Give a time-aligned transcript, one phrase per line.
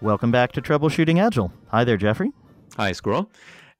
[0.00, 1.52] Welcome back to Troubleshooting Agile.
[1.68, 2.30] Hi there, Jeffrey.
[2.76, 3.30] Hi, Squirrel.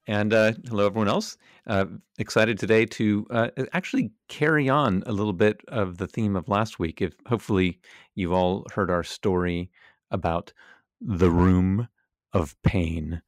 [0.07, 1.37] And uh, hello, everyone else.
[1.67, 1.87] Uh,
[2.19, 6.79] excited today to uh, actually carry on a little bit of the theme of last
[6.79, 7.03] week.
[7.03, 7.81] If hopefully
[8.15, 9.71] you've all heard our story
[10.11, 10.53] about
[11.01, 11.89] the room
[12.33, 13.21] of pain.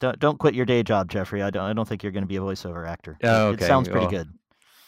[0.00, 1.42] Don't, don't quit your day job, Jeffrey.
[1.42, 1.64] I don't.
[1.64, 3.18] I don't think you're going to be a voiceover actor.
[3.22, 3.64] Oh, It- okay.
[3.64, 4.28] It sounds pretty Well, good.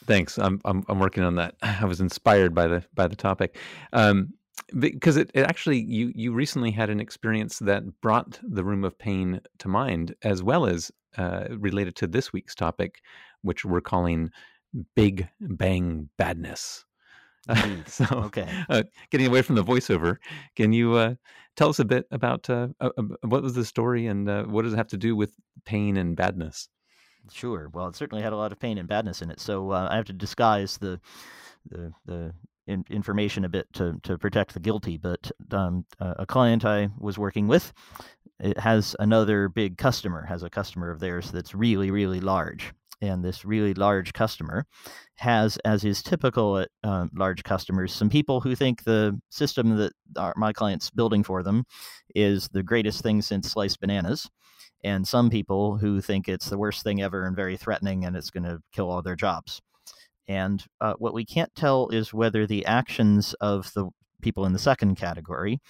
[0.07, 0.37] Thanks.
[0.39, 1.55] I'm, I'm I'm working on that.
[1.63, 3.57] I was inspired by the by the topic,
[3.93, 4.35] um,
[4.79, 8.99] because it, it actually you you recently had an experience that brought the room of
[8.99, 13.01] pain to mind, as well as uh, related to this week's topic,
[13.43, 14.31] which we're calling
[14.95, 16.85] Big Bang Badness.
[17.49, 17.89] Indeed.
[17.89, 18.49] so, Okay.
[18.69, 20.17] uh, getting away from the voiceover,
[20.57, 21.15] can you uh,
[21.57, 24.63] tell us a bit about uh, uh, uh, what was the story and uh, what
[24.63, 26.69] does it have to do with pain and badness?
[27.31, 27.69] Sure.
[27.69, 29.97] Well, it certainly had a lot of pain and badness in it, so uh, I
[29.97, 31.01] have to disguise the
[31.69, 32.35] the the
[32.67, 34.97] in, information a bit to to protect the guilty.
[34.99, 37.73] But um, a client I was working with
[38.41, 43.25] it has another big customer, has a customer of theirs that's really really large, and
[43.25, 44.67] this really large customer
[45.17, 49.93] has, as is typical at um, large customers, some people who think the system that
[50.17, 51.65] our, my client's building for them
[52.15, 54.29] is the greatest thing since sliced bananas
[54.85, 58.31] and some people who think it's the worst thing ever and very threatening and it's
[58.31, 59.61] going to kill all their jobs.
[60.29, 63.91] And uh, what we can't tell is whether the actions of the
[64.23, 65.61] people in the second category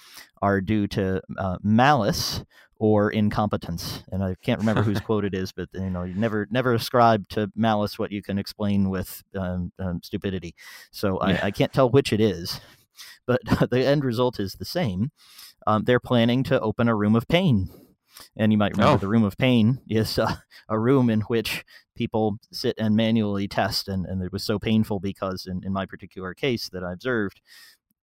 [0.41, 2.43] are due to uh, malice
[2.77, 4.03] or incompetence.
[4.11, 7.27] And I can't remember whose quote it is, but you know, you never never ascribe
[7.29, 10.53] to malice what you can explain with um, um, stupidity.
[10.91, 11.39] So Yeah.
[11.41, 12.61] I, I can't tell which it is,
[13.25, 15.11] but the end result is the same.
[15.65, 17.69] Um, they're planning to open a room of pain.
[18.35, 18.97] And you might remember Oh.
[18.97, 20.35] the room of pain is uh,
[20.69, 21.63] a room in which
[21.95, 23.87] people sit and manually test.
[23.87, 27.41] And, and it was so painful because, in, in my particular case that I observed,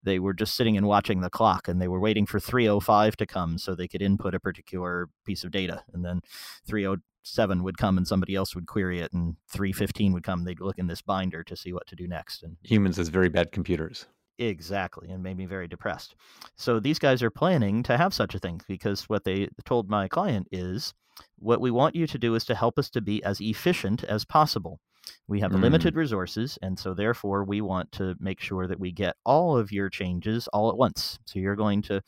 [0.03, 3.26] they were just sitting and watching the clock and they were waiting for 305 to
[3.26, 5.84] come so they could input a particular piece of data.
[5.93, 6.21] And then
[6.66, 9.12] 307 would come and somebody else would query it.
[9.12, 10.44] And 315 would come.
[10.44, 12.42] They'd look in this binder to see what to do next.
[12.42, 14.06] And Humans as very bad computers.
[14.41, 16.15] Exactly, and made me very depressed.
[16.56, 20.09] So these guys are planning to have such a thing because what they told my
[20.09, 20.95] client is
[21.39, 24.25] what we want you to do is to help us to be as efficient as
[24.25, 24.81] possible.
[25.28, 25.61] We have Mm.
[25.61, 29.71] limited resources, and so therefore we want to make sure that we get all of
[29.73, 31.19] your changes all at once.
[31.27, 32.01] So you're going to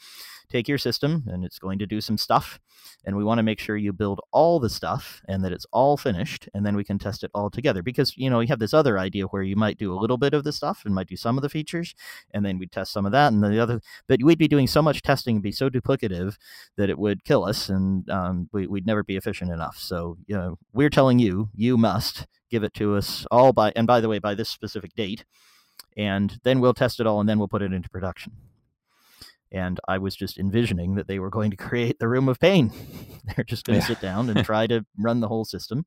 [0.52, 2.60] take your system and it's going to do some stuff,
[3.04, 5.96] and we want to make sure you build all the stuff and that it's all
[5.96, 7.82] finished, and then we can test it all together.
[7.82, 10.34] Because you know you have this other idea where you might do a little bit
[10.34, 11.94] of the stuff and might do some of the features,
[12.32, 13.80] and then we'd test some of that and then the other.
[14.06, 16.36] But we'd be doing so much testing and be so duplicative
[16.76, 19.78] that it would kill us, and um, we, we'd never be efficient enough.
[19.78, 23.86] So you know we're telling you you must give it to us all by and
[23.86, 25.24] by the way by this specific date,
[25.96, 28.32] and then we'll test it all and then we'll put it into production
[29.52, 32.72] and I was just envisioning that they were going to create the room of pain.
[33.36, 33.86] They're just going to Yeah.
[33.86, 35.86] sit down and try to run the whole system.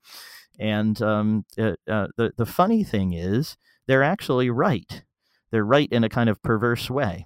[0.59, 5.03] And um, uh, uh, the the funny thing is, they're actually right.
[5.51, 7.25] They're right in a kind of perverse way.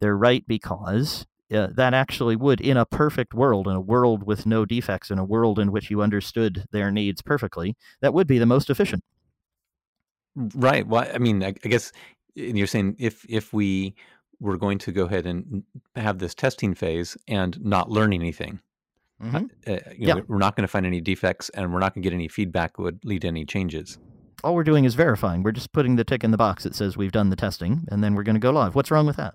[0.00, 4.46] They're right because uh, that actually would, in a perfect world, in a world with
[4.46, 8.38] no defects, in a world in which you understood their needs perfectly, that would be
[8.38, 9.02] the most efficient.
[10.36, 10.86] Right.
[10.86, 11.92] Well, I mean, I, I guess
[12.34, 13.94] you're saying if if we
[14.40, 15.62] were going to go ahead and
[15.96, 18.60] have this testing phase and not learn anything,
[19.22, 19.50] Mhm.
[19.66, 20.14] uh, you Yeah.
[20.14, 22.28] know, we're not going to find any defects and we're not going to get any
[22.28, 23.98] feedback that would lead to any changes.
[24.42, 25.42] All we're doing is verifying.
[25.42, 28.04] We're just putting the tick in the box that says we've done the testing, and
[28.04, 28.74] then we're going to go live.
[28.74, 29.34] What's wrong with that?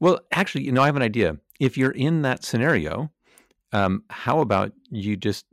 [0.00, 1.36] Well, actually, you know, I have an idea.
[1.60, 3.10] If you're in that scenario,
[3.72, 5.44] um, how about you just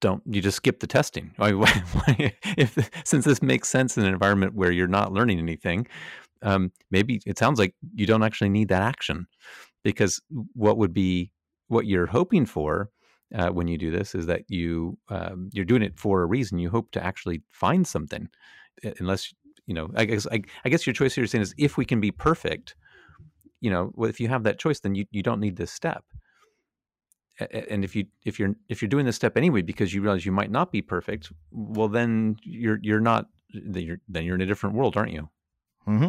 [0.00, 1.32] don't you just skip the testing?
[1.38, 5.12] I mean, why- why- if since this makes sense in an environment where you're not
[5.12, 5.86] learning anything,
[6.44, 9.26] um, maybe it sounds like you don't actually need that action
[9.82, 10.20] because
[10.54, 11.32] what would be
[11.68, 12.90] what you're hoping for
[13.34, 16.58] uh, when you do this is that you um, you're doing it for a reason.
[16.58, 18.28] You hope to actually find something,
[18.84, 19.32] uh, unless
[19.66, 19.90] you know.
[19.96, 22.10] I guess I, I guess your choice here is saying is if we can be
[22.10, 22.76] perfect,
[23.60, 26.04] you know, well, if you have that choice, then you, you don't need this step.
[27.50, 30.30] And if you if you're if you're doing this step anyway because you realize you
[30.30, 34.46] might not be perfect, well then you're you're not then you're then you're in a
[34.46, 35.28] different world, aren't you?
[35.84, 36.08] hmm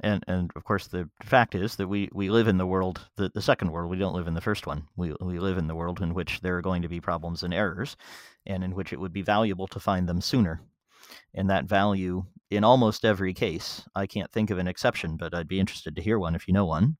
[0.00, 3.30] And and of course, the fact is that we, we live in the world, the,
[3.34, 3.90] the second world.
[3.90, 4.84] We don't live in the first one.
[4.96, 7.52] We we live in the world in which there are going to be problems and
[7.52, 7.96] errors,
[8.46, 10.60] and in which it would be valuable to find them sooner.
[11.34, 15.48] And that value, in almost every case, I can't think of an exception, but I'd
[15.48, 16.96] be interested to hear one if you know one.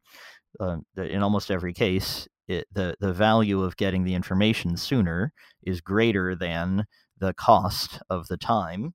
[0.58, 5.32] Uh, that in almost every case, it, the the value of getting the information sooner
[5.62, 6.86] is greater than
[7.18, 8.94] the cost of the time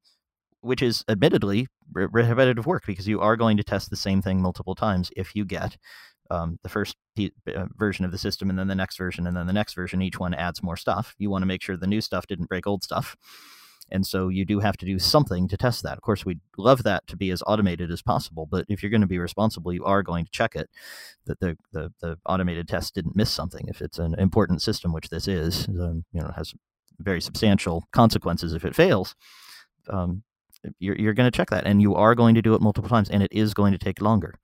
[0.63, 4.41] which is admittedly re- repetitive work because you are going to test the same thing
[4.41, 5.77] multiple times if you get
[6.31, 9.47] um, the first uh, version of the system and then the next version and then
[9.47, 10.01] the next version.
[10.01, 11.15] Each one adds more stuff.
[11.17, 13.15] You want to make sure the new stuff didn't break old stuff.
[13.91, 15.97] And so you do have to do something to test that.
[15.97, 19.01] Of course, we'd love that to be as automated as possible, but if you're going
[19.01, 20.69] to be responsible, you are going to check it
[21.25, 23.67] that the, the, the automated test didn't miss something.
[23.67, 26.53] If it's an important system, which this is, um, you know, has
[26.99, 29.15] very substantial consequences if it fails.
[29.89, 30.23] Um,
[30.79, 33.09] you're, you're going to check that and you are going to do it multiple times
[33.09, 34.35] and it is going to take longer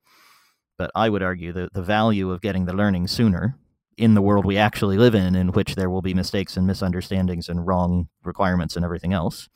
[0.79, 3.57] but I would argue that the value of getting the learning sooner
[3.97, 7.49] in the world we actually live in, in which there will be mistakes and misunderstandings
[7.49, 9.49] and wrong requirements and everything else,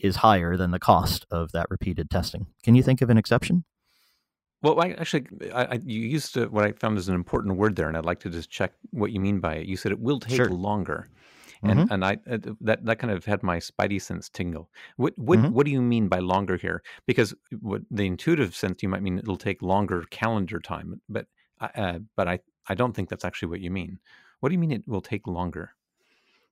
[0.00, 2.46] is higher than the cost of that repeated testing.
[2.62, 3.64] Can you think of an exception?
[4.62, 7.76] Well, I, actually, I, I, you used to, what I found is an important word
[7.76, 9.66] there, and I'd like to just check what you mean by it.
[9.66, 10.48] You said it will take sure.
[10.48, 11.10] longer
[11.64, 11.92] and mm-hmm.
[11.92, 14.70] and I uh, that that kind of had my spidey sense tingle.
[14.96, 15.52] What what mm-hmm.
[15.52, 16.82] what do you mean by longer here?
[17.06, 21.26] Because what the intuitive sense you might mean it'll take longer calendar time, but
[21.60, 23.98] uh, but I I don't think that's actually what you mean.
[24.40, 25.70] What do you mean it will take longer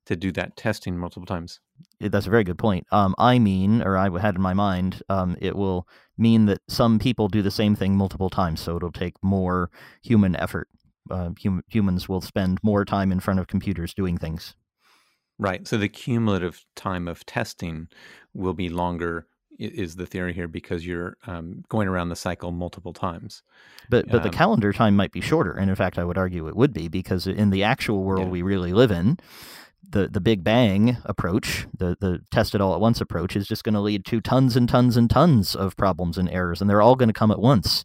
[0.06, 1.61] to do that testing multiple times?
[2.00, 2.87] That's a very good point.
[2.91, 5.87] Um, I mean, or I had in my mind, um, it will
[6.17, 9.70] mean that some people do the same thing multiple times, so it'll take more
[10.03, 10.69] human effort.
[11.11, 14.55] Uh, hum- humans will spend more time in front of computers doing things.
[15.43, 15.67] Right.
[15.67, 17.89] So the cumulative time of testing
[18.35, 19.27] will be longer
[19.59, 23.43] is the theory here because you're um, going around the cycle multiple times.
[23.89, 26.49] But but um, the calendar time might be shorter, and in fact, I would argue
[26.49, 28.31] it would be because in the actual world yeah.
[28.31, 29.19] we really live in,
[29.88, 33.64] the the Big Bang approach, the the test it all at once approach, is just
[33.64, 36.82] going to lead to tons and tons and tons of problems and errors, and they're
[36.82, 37.84] all going to come at once,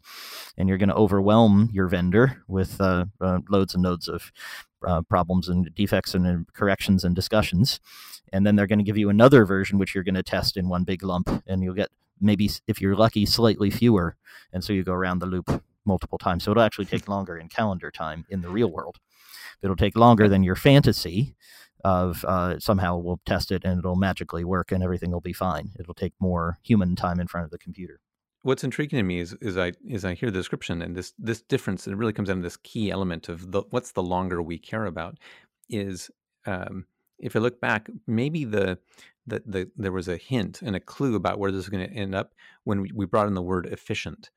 [0.56, 4.32] and you're going to overwhelm your vendor with uh, uh, loads and loads of
[4.86, 7.80] uh, problems and defects and uh, corrections and discussions.
[8.32, 10.68] And then they're going to give you another version, which you're going to test in
[10.68, 11.88] one big lump, and you'll get
[12.20, 14.16] maybe, if you're lucky, slightly fewer.
[14.52, 16.44] And so you go around the loop multiple times.
[16.44, 18.98] So it'll actually take longer in calendar time in the real world.
[19.62, 21.34] It'll take longer than your fantasy
[21.84, 25.70] of uh, somehow we'll test it and it'll magically work and everything will be fine.
[25.78, 28.00] It'll take more human time in front of the computer
[28.42, 31.42] what's intriguing to me is is I is I hear the description and this this
[31.42, 31.86] difference.
[31.86, 34.86] It really comes down to this key element of the what's the longer we care
[34.86, 35.18] about
[35.68, 36.10] is
[36.46, 36.86] um,
[37.18, 38.78] if I look back, maybe the
[39.26, 41.94] the, the there was a hint and a clue about where this is going to
[41.94, 42.32] end up
[42.64, 44.30] when we, we brought in the word efficient,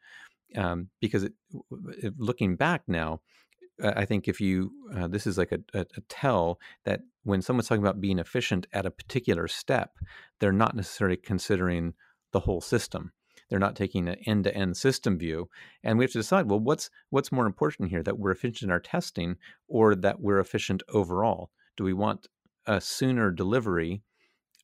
[0.58, 1.34] um, because it,
[2.04, 3.22] it, looking back now,
[3.84, 7.68] I think if you uh, this is like a, a, a, tell that when someone's
[7.68, 9.98] talking about being efficient at a particular step,
[10.40, 11.94] they're not necessarily considering
[12.32, 13.12] the whole system.
[13.50, 15.50] They're not taking an end-to-end system view,
[15.84, 18.04] and we have to decide: well, what's what's more important here?
[18.04, 19.36] That we're efficient in our testing,
[19.68, 21.52] or that we're efficient overall?
[21.76, 22.28] Do we want
[22.66, 24.04] a sooner delivery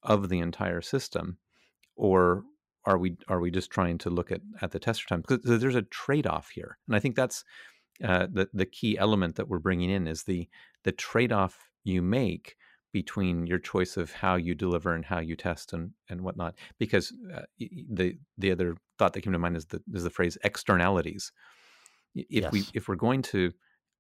[0.04, 1.38] of the entire system,
[1.96, 2.44] or
[2.86, 5.22] are we are we just trying to look at at the tester time?
[5.28, 7.44] Because there's a trade-off here, and I think that's
[8.04, 10.48] uh, the the key element that we're bringing in is the
[10.84, 12.56] the trade-off you make
[12.94, 16.56] between your choice of how you deliver and how you test and, and whatnot.
[16.80, 20.38] Because uh, the the other thought that came to mind is the is the phrase
[20.44, 21.32] externalities.
[22.16, 22.52] If yes.
[22.52, 23.52] we if we're going to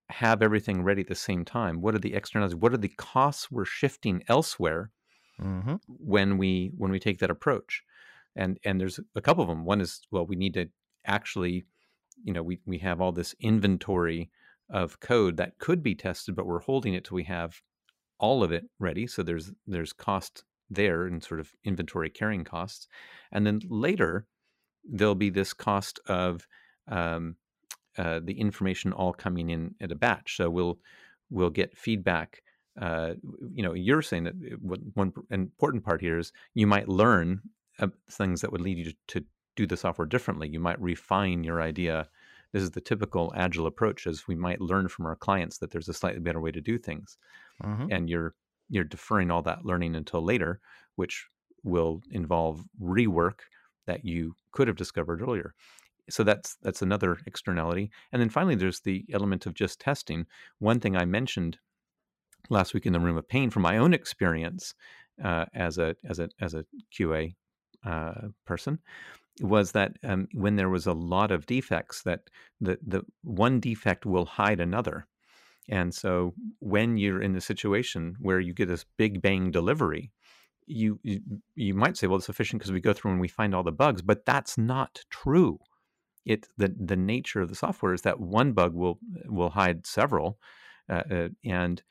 [0.09, 2.55] have everything ready at the same time, what are the externalities?
[2.55, 4.92] What are the costs we're shifting elsewhere
[5.39, 5.75] mm-hmm.
[5.87, 7.83] when we when we take that approach?
[8.35, 9.66] And and there's a couple of them.
[9.66, 10.69] One is well, we need to
[11.06, 11.66] actually,
[12.24, 14.30] you know, we we have all this inventory
[14.69, 17.62] of code that could be tested, but we're holding it till we have
[18.19, 19.07] all of it ready.
[19.07, 22.88] So there's there's cost there and sort of inventory carrying costs,
[23.31, 24.28] and then later
[24.90, 26.47] there'll be this cost of
[26.90, 27.36] um,
[27.97, 30.38] uh, the information all coming in at a batch.
[30.38, 30.80] So we'll
[31.30, 32.42] we'll get feedback.
[32.80, 33.14] Uh,
[33.54, 37.42] you know, you're saying that uh, one important part here is you might learn
[37.80, 39.26] uh, things that would lead you to, to
[39.57, 40.47] do the software differently.
[40.47, 42.07] You might refine your idea.
[42.54, 45.90] This is the typical agile approach as we might learn from our clients that there's
[45.90, 47.18] a slightly better way to do things.
[47.64, 47.87] Mm-hmm.
[47.92, 48.35] and you're
[48.69, 50.59] you're deferring all that learning until later
[50.95, 51.26] which
[51.64, 53.40] will involve rework
[53.87, 55.56] that you could have discovered earlier.
[56.09, 57.90] So that's that's another externality.
[58.11, 60.28] And then finally there's the element of just testing.
[60.59, 61.57] One thing i mentioned
[62.49, 64.76] last week in the room of pain from my own experience
[65.23, 67.33] uh, as a as a as a qa
[67.85, 68.80] uh, person
[69.41, 72.21] was that um, when there was a lot of defects, that
[72.61, 75.07] the the one defect will hide another,
[75.69, 80.11] and so when you're in the situation where you get this big bang delivery,
[80.65, 81.21] you you,
[81.56, 83.71] you might say, well, it's efficient because we go through and we find all the
[83.71, 85.59] bugs, but that's not true.
[86.25, 90.39] It the the nature of the software is that one bug will will hide several,
[90.89, 91.81] uh, uh, and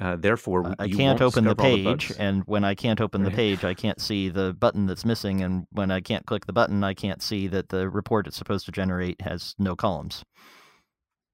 [0.00, 3.30] uh, therefore, I can't open the page, the and when I can't open right.
[3.30, 6.52] the page, I can't see the button that's missing, and when I can't click the
[6.52, 10.24] button, I can't see that the report it's supposed to generate has no columns.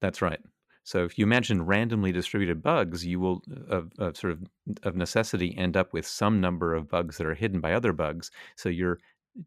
[0.00, 0.40] That's right.
[0.82, 4.42] So if you imagine randomly distributed bugs, you will, of, of, sort of
[4.82, 8.30] of necessity, end up with some number of bugs that are hidden by other bugs.
[8.56, 8.98] So you're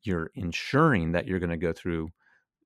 [0.04, 2.10] you're ensuring that you're going to go through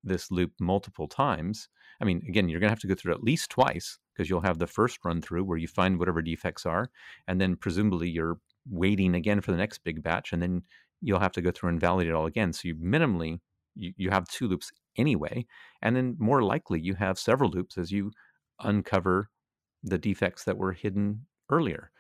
[0.04, 1.70] this loop multiple times.
[2.00, 4.42] I mean, again, you're going to have to go through at least twice because you'll
[4.42, 6.90] have the first run through where you find whatever defects are,
[7.28, 8.38] and then presumably you're
[8.70, 10.64] waiting again for the next big batch, and then
[11.02, 12.54] you'll have to go through and validate it all again.
[12.54, 13.40] So you minimally
[13.76, 15.46] you, you have two loops anyway,
[15.82, 18.12] and then more likely you have several loops as you
[18.62, 19.30] uncover
[19.84, 21.92] the defects that were hidden earlier.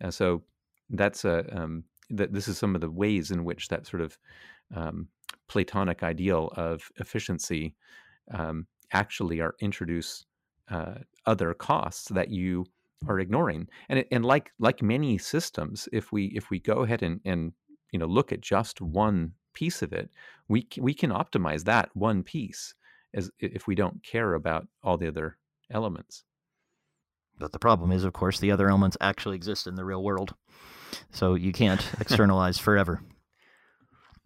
[0.00, 0.42] And so
[0.90, 4.18] that's a um, that this is some of the ways in which that sort of
[4.74, 5.08] um,
[5.48, 7.74] Platonic ideal of efficiency
[8.32, 10.26] um, actually are introduced
[10.70, 10.94] uh,
[11.26, 12.66] other costs that you
[13.08, 13.68] are ignoring.
[13.88, 17.52] And and like like many systems, if we if we go ahead and and
[17.92, 20.10] you know look at just one piece of it,
[20.48, 22.74] we we can optimize that one piece
[23.14, 25.38] as if we don't care about all the other
[25.70, 26.24] elements.
[27.38, 30.34] But the problem is, of course, the other elements actually exist in the real world,
[31.10, 33.00] so you can't externalize forever.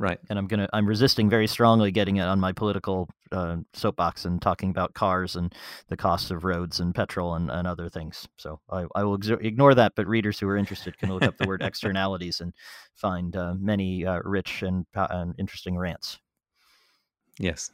[0.00, 0.20] Right.
[0.30, 4.40] And I'm gonna I'm resisting very strongly getting it on my political uh, soapbox and
[4.40, 5.52] talking about cars and
[5.88, 8.28] the costs of roads and petrol and, and other things.
[8.36, 9.94] So I, I will ex- ignore that.
[9.96, 12.54] But readers who are interested can look up the word externalities and
[12.94, 16.20] find uh, many uh, rich and, and interesting rants.
[17.40, 17.72] Yes.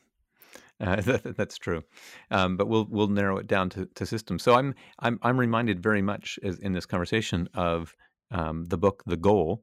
[0.81, 1.83] Uh, that, that's true,
[2.31, 4.43] um, but we'll we'll narrow it down to, to systems.
[4.43, 7.95] So I'm I'm I'm reminded very much as, in this conversation of
[8.31, 9.63] um, the book The Goal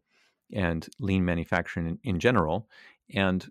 [0.53, 2.67] and lean manufacturing in, in, general,
[3.13, 3.49] and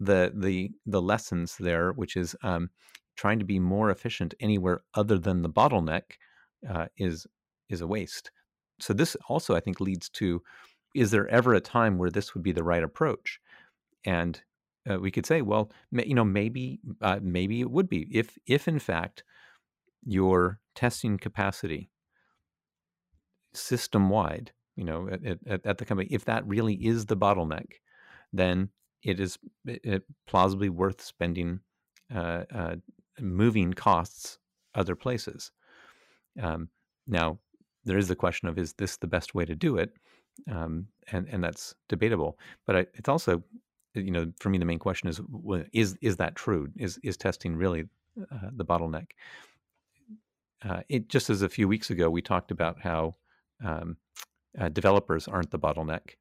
[0.00, 2.70] the the the lessons there, which is um,
[3.16, 6.02] trying to be more efficient anywhere other than the bottleneck,
[6.68, 7.26] uh, is
[7.68, 8.30] is a waste.
[8.80, 10.42] So this also I think leads to:
[10.94, 13.40] is there ever a time where this would be the right approach?
[14.04, 14.40] And
[14.90, 18.68] uh, we could say, well, you know, maybe uh, maybe it would be if if
[18.68, 19.24] in fact
[20.04, 21.90] your testing capacity
[23.54, 27.66] system wide, you know, at, at, at, the company, if that really is the bottleneck,
[28.32, 28.68] then
[29.02, 31.60] it is it, plausibly worth spending
[32.14, 32.76] uh, uh,
[33.20, 34.38] moving costs
[34.74, 35.50] other places.
[36.40, 36.68] Um,
[37.06, 37.38] now,
[37.84, 39.92] there is the question of is this the best way to do it,
[40.50, 42.38] um, and and that's debatable.
[42.66, 43.42] But I, it's also
[43.94, 45.20] you know, for me, the main question is:
[45.72, 46.68] is is that true?
[46.76, 47.84] Is is testing really
[48.30, 49.08] uh, the bottleneck?
[50.64, 53.16] Uh, it just as a few weeks ago we talked about how
[53.64, 53.96] um,
[54.58, 56.16] uh, developers aren't the bottleneck.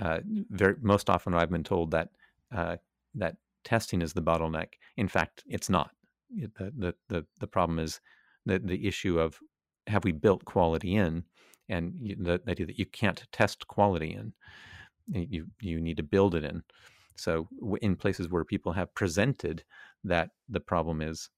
[0.00, 2.10] Uh, very most often, I've been told that
[2.54, 2.76] uh,
[3.14, 4.68] that testing is the bottleneck.
[4.96, 5.90] In fact, it's not.
[6.30, 8.00] It, the, the the problem is
[8.44, 9.38] the the issue of
[9.86, 11.24] have we built quality in,
[11.68, 14.32] and the, the idea that you can't test quality in
[15.08, 16.62] you you need to build it in.
[17.16, 17.48] So
[17.80, 19.64] in places where people have presented
[20.04, 21.30] that the problem is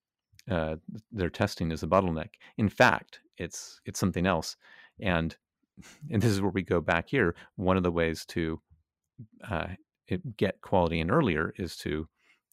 [0.50, 0.76] uh,
[1.12, 4.56] their testing is a bottleneck, in fact, it's it's something else.
[5.00, 5.36] And
[6.11, 7.35] and this is where we go back here.
[7.56, 8.61] One of the ways to
[9.49, 9.68] uh,
[10.37, 12.08] get quality in earlier is to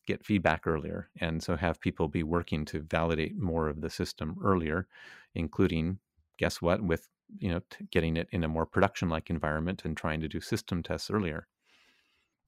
[0.08, 4.38] get feedback earlier, and so have people be working to validate more of the system
[4.44, 4.88] earlier,
[5.34, 6.00] including
[6.38, 7.08] guess what with
[7.39, 11.10] you know, getting it in a more production-like environment and trying to do system tests
[11.10, 11.48] earlier.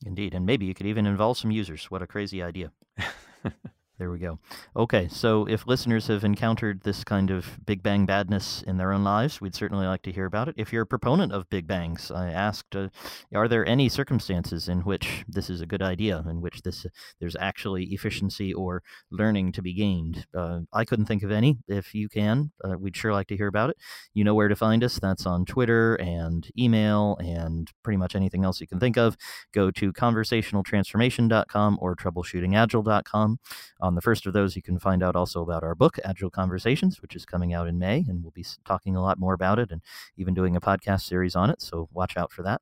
[0.05, 1.85] Indeed, and maybe you could even involve some users.
[1.85, 2.71] What a crazy idea!
[3.99, 4.37] There we go.
[4.75, 9.03] Okay, so if listeners have encountered this kind of Big Bang badness in their own
[9.03, 10.53] lives, we'd certainly like to hear about it.
[10.55, 12.89] If you're a proponent of Big Bangs, I asked, uh,
[13.33, 16.85] are there any circumstances in which this is a good idea, in which this
[17.19, 20.27] there's actually efficiency or learning to be gained?
[20.31, 21.57] Uh, I couldn't think of any.
[21.67, 23.77] If you can, uh, we'd sure like to hear about it.
[24.13, 24.99] You know where to find us.
[24.99, 29.17] That's on Twitter and email and pretty much anything else you can think of.
[29.55, 33.39] Go to conversationaltransformation.com or troubleshootingagile.com
[33.87, 37.01] on the first of those, you can find out also about our book, Agile Conversations,
[37.01, 39.71] which is coming out in May, and we'll be talking a lot more about it
[39.71, 39.81] and
[40.17, 41.61] even doing a podcast series on it.
[41.61, 42.61] So watch out for that.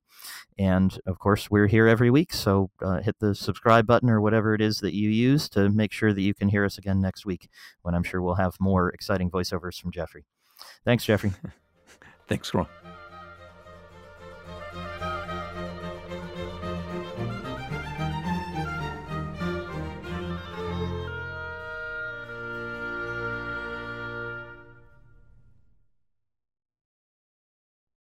[0.56, 2.32] And of course, we're here every week.
[2.32, 5.92] So uh, hit the subscribe button or whatever it is that you use to make
[5.92, 7.48] sure that you can hear us again next week
[7.82, 10.24] when I'm sure we'll have more exciting voiceovers from Jeffrey.
[10.84, 11.32] Thanks, Jeffrey.
[12.28, 12.68] Thanks, Ron.